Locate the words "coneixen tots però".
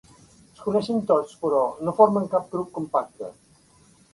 0.67-1.59